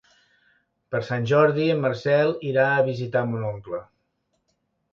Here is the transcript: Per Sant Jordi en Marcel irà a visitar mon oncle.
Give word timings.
Per 0.95 1.01
Sant 1.09 1.27
Jordi 1.31 1.67
en 1.75 1.83
Marcel 1.85 2.33
irà 2.55 2.65
a 2.79 2.87
visitar 2.89 3.25
mon 3.35 3.47
oncle. 3.53 3.85